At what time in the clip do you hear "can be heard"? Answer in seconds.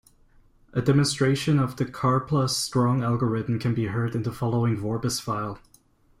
3.59-4.15